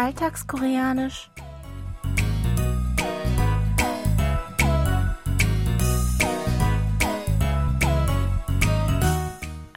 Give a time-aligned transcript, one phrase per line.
[0.00, 1.30] Alltagskoreanisch.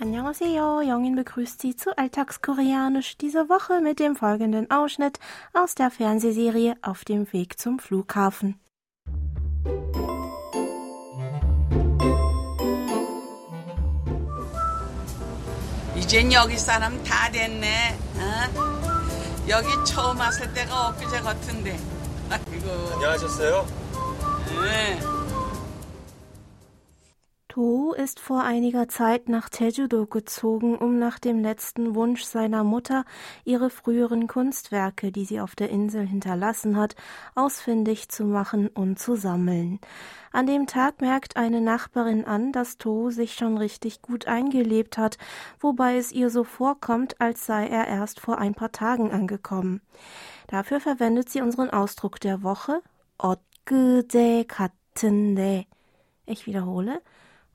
[0.00, 5.18] Annyeonghaseyo, Jongin begrüßt Sie zu Alltagskoreanisch diese Woche mit dem folgenden Ausschnitt
[5.52, 8.58] aus der Fernsehserie Auf dem Weg zum Flughafen.
[16.08, 18.01] 이젠 여기 사람 다 됐네.
[19.43, 19.49] 어?
[19.49, 21.79] 여기 처음 왔을 때가 엊그제 같은데.
[22.29, 22.91] 아이고.
[22.93, 23.65] 안녕하셨어요?
[24.63, 24.99] 네.
[27.53, 33.05] Toru ist vor einiger Zeit nach Tejudo gezogen, um nach dem letzten Wunsch seiner Mutter,
[33.45, 36.95] ihre früheren Kunstwerke, die sie auf der Insel hinterlassen hat,
[37.35, 39.79] ausfindig zu machen und zu sammeln.
[40.31, 45.19] An dem Tag merkt eine Nachbarin an, dass Toru sich schon richtig gut eingelebt hat,
[45.59, 49.81] wobei es ihr so vorkommt, als sei er erst vor ein paar Tagen angekommen.
[50.47, 52.81] Dafür verwendet sie unseren Ausdruck der Woche,
[53.19, 55.67] Otgede Kattende.
[56.25, 56.99] Ich wiederhole,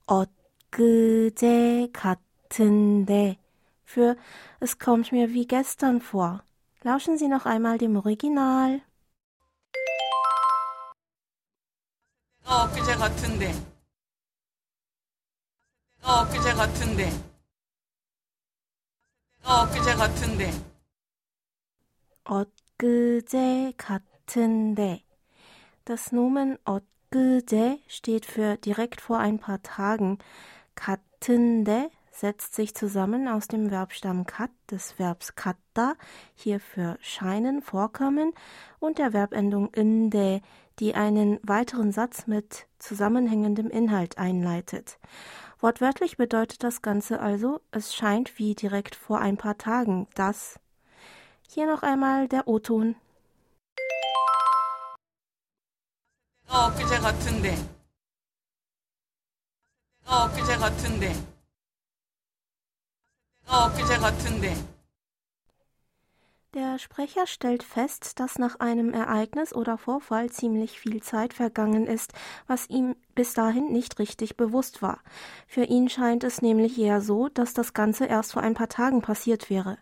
[0.07, 3.37] 엊그제 같은데
[3.83, 4.15] für
[4.59, 6.43] es kommt mir wie gestern vor.
[6.81, 8.81] Lauschen Sie noch einmal dem Original.
[12.43, 13.53] 엊그제 같은데.
[16.01, 17.11] 엊그제 같은데.
[19.43, 20.51] 엊그제 같은데.
[22.23, 25.03] 엊그제 같은데.
[25.85, 30.18] Das Nomen 엊 Gde steht für direkt vor ein paar Tagen.
[30.74, 35.94] Kattende setzt sich zusammen aus dem Verbstamm kat, des Verbs katta,
[36.34, 38.32] hier für scheinen, vorkommen,
[38.78, 40.42] und der Verbendung inde,
[40.80, 44.98] die einen weiteren Satz mit zusammenhängendem Inhalt einleitet.
[45.60, 50.60] Wortwörtlich bedeutet das Ganze also, es scheint wie direkt vor ein paar Tagen, das.
[51.48, 52.96] Hier noch einmal der O-Ton
[56.77, 57.55] 엊그제 같은데.
[60.05, 61.11] 엊그제 같은데.
[63.47, 64.55] 엊그제 같은데.
[66.53, 72.13] Der Sprecher stellt fest, dass nach einem Ereignis oder Vorfall ziemlich viel Zeit vergangen ist,
[72.45, 74.99] was ihm bis dahin nicht richtig bewusst war.
[75.47, 79.01] Für ihn scheint es nämlich eher so, dass das Ganze erst vor ein paar Tagen
[79.01, 79.79] passiert wäre.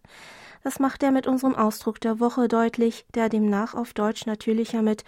[0.65, 5.03] Das macht er mit unserem Ausdruck der Woche deutlich, der demnach auf Deutsch natürlicher mit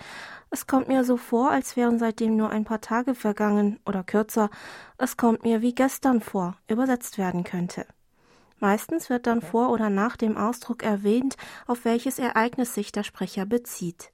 [0.50, 4.50] Es kommt mir so vor, als wären seitdem nur ein paar Tage vergangen oder kürzer
[4.98, 7.86] Es kommt mir wie gestern vor übersetzt werden könnte.
[8.60, 11.36] Meistens wird dann vor oder nach dem Ausdruck erwähnt,
[11.68, 14.12] auf welches Ereignis sich der Sprecher bezieht.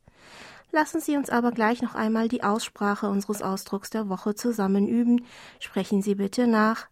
[0.71, 5.25] Lassen Sie uns aber gleich noch einmal die Aussprache unseres Ausdrucks der Woche zusammen üben.
[5.59, 6.87] Sprechen Sie bitte nach.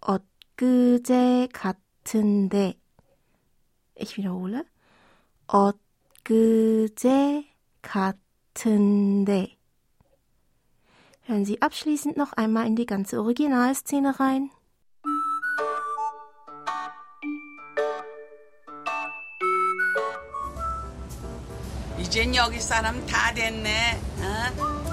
[0.00, 2.76] 엊그제 같은데.
[3.94, 4.64] Ich wiederhole.
[5.46, 7.44] 엊그제
[7.82, 9.56] 같은데.
[11.26, 14.50] Hören Sie abschließend noch einmal in die ganze Originalszene rein.
[21.98, 24.00] 이젠 여기 사람 다 됐네.
[24.18, 24.90] 어?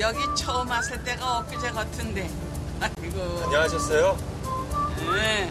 [0.00, 2.28] 여기 처음 왔을 때가 엊그제 같은데.
[2.80, 3.44] 아이고.
[3.44, 4.16] 안녕하셨어요?
[5.12, 5.50] 네.